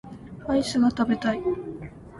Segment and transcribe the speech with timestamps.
[0.47, 1.39] アイスが食べたい